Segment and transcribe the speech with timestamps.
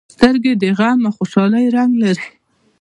[0.15, 2.27] سترګې د غم او خوشالۍ رنګ لري